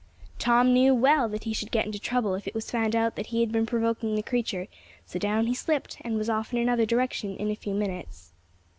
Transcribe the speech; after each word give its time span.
Tom 0.39 0.73
knew 0.73 0.95
well 0.95 1.29
that 1.29 1.43
he 1.43 1.53
should 1.53 1.69
get 1.69 1.85
into 1.85 1.99
trouble 1.99 2.33
if 2.33 2.47
it 2.47 2.55
was 2.55 2.71
found 2.71 2.95
out 2.95 3.15
that 3.15 3.27
he 3.27 3.41
had 3.41 3.51
been 3.51 3.67
provoking 3.67 4.15
the 4.15 4.23
creature; 4.23 4.65
so 5.05 5.19
down 5.19 5.45
he 5.45 5.53
slipped, 5.53 5.97
and 6.01 6.17
was 6.17 6.27
off 6.27 6.51
in 6.51 6.57
another 6.57 6.87
direction 6.87 7.35
in 7.37 7.51
a 7.51 7.55
few 7.55 7.75
minutes. 7.75 8.33